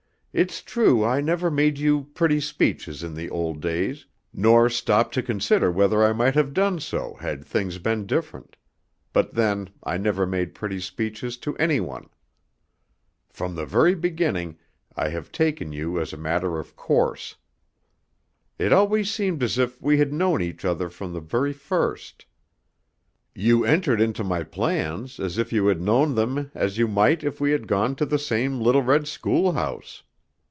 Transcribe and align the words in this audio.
It's 0.33 0.61
true 0.61 1.03
I 1.03 1.19
never 1.19 1.51
made 1.51 1.77
you 1.77 2.07
pretty 2.13 2.39
speeches 2.39 3.03
in 3.03 3.15
the 3.15 3.29
old 3.29 3.59
days, 3.59 4.05
nor 4.33 4.69
stopped 4.69 5.13
to 5.15 5.21
consider 5.21 5.69
whether 5.69 6.05
I 6.05 6.13
might 6.13 6.35
have 6.35 6.53
done 6.53 6.79
so 6.79 7.15
had 7.15 7.43
things 7.43 7.79
been 7.79 8.05
different; 8.05 8.55
but 9.11 9.33
then 9.33 9.71
I 9.83 9.97
never 9.97 10.25
made 10.25 10.55
pretty 10.55 10.79
speeches 10.79 11.35
to 11.39 11.57
any 11.57 11.81
one. 11.81 12.07
From 13.29 13.55
the 13.55 13.65
very 13.65 13.93
beginning 13.93 14.57
I 14.95 15.09
have 15.09 15.33
taken 15.33 15.73
you 15.73 15.99
as 15.99 16.13
a 16.13 16.17
matter 16.17 16.57
of 16.59 16.77
course. 16.77 17.35
It 18.57 18.71
always 18.71 19.11
seemed 19.11 19.43
as 19.43 19.57
if 19.57 19.81
we 19.81 19.97
had 19.97 20.13
known 20.13 20.41
each 20.41 20.63
other 20.63 20.87
from 20.89 21.11
the 21.11 21.19
very 21.19 21.51
first. 21.51 22.25
You 23.35 23.65
entered 23.65 23.99
into 23.99 24.23
my 24.23 24.43
plans 24.45 25.19
as 25.19 25.37
if 25.37 25.51
you 25.51 25.67
had 25.67 25.81
known 25.81 26.15
them 26.15 26.49
as 26.55 26.77
you 26.77 26.87
might 26.87 27.21
if 27.21 27.41
we 27.41 27.51
had 27.51 27.67
gone 27.67 27.97
to 27.97 28.05
the 28.05 28.17
same 28.17 28.61
little 28.61 28.81
red 28.81 29.09
schoolhouse. 29.09 30.03